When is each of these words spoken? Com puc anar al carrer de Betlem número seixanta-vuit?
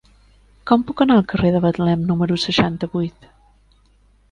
Com 0.71 0.85
puc 0.87 1.03
anar 1.05 1.17
al 1.21 1.27
carrer 1.33 1.51
de 1.57 1.61
Betlem 1.67 2.07
número 2.09 2.41
seixanta-vuit? 2.47 3.31